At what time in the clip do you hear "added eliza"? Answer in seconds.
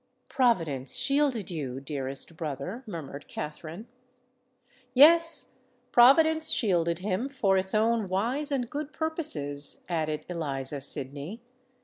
9.87-10.81